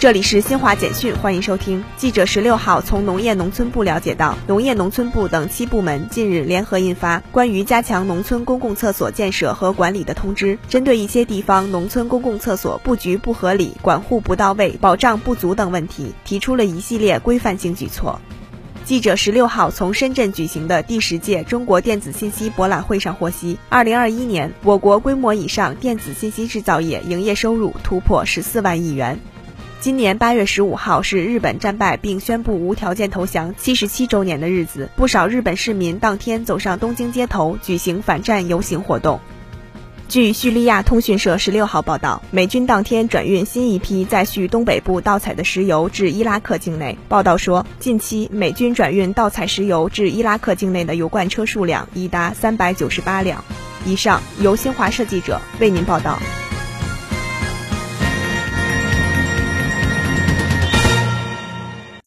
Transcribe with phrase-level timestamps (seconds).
[0.00, 1.84] 这里是新华简讯，欢迎收听。
[1.98, 18.18] 记者十六号从农业农村部了解到，农业农村部等七部门近日联合印发《关于加强农村公共厕所建设和管理的通知》，针对一些地方农村公共厕所布局不合理、管护不到位、保障不足等问题，提出了一系列规范性举措。
[18.86, 29.20] 记者十六号从深圳举行的第十届中国电子信息博览会上获悉，二零二一年我国规模以上电子信息制造业营业收入突破十四万亿元。
[29.80, 39.20] 今年八月十五号是日本战败并宣布无条件投降七十七周年的日子，不少日本市民当天走上东京街头举行反战游行活动。
[40.06, 46.98] 据叙利亚通讯社十六号报道，美军当天转运新一批在叙东北部盗采的石油至伊拉克境内。
[47.08, 53.42] 报道说，近期美军转运盗采石油至伊拉克境内的油罐车数量已达三百九十八辆。
[53.86, 56.18] 以上由新华社记者为您报道。